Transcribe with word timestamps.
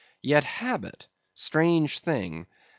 Yet 0.23 0.43
habit—strange 0.45 1.99
thing! 1.99 2.47